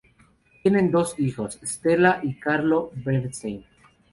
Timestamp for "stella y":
1.61-2.33